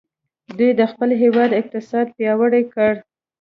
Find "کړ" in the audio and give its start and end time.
2.73-2.93